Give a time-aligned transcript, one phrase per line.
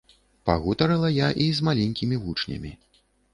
[0.49, 2.73] Пагутарыла я і з маленькімі вучнямі.